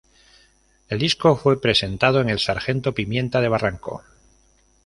El 0.89 0.97
disco 0.97 1.35
fue 1.37 1.61
presentado 1.61 2.21
en 2.21 2.29
el 2.31 2.39
Sargento 2.39 2.95
Pimienta 2.95 3.39
de 3.39 3.49
Barranco. 3.49 4.03